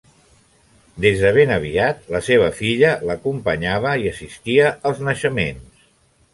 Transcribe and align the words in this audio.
Des 1.03 1.19
de 1.25 1.31
ben 1.35 1.53
aviat 1.57 2.09
la 2.15 2.23
seva 2.29 2.49
filla 2.61 2.95
l'acompanyava 3.11 3.95
i 4.07 4.11
assistia 4.15 4.75
als 4.93 5.07
naixements. 5.11 5.89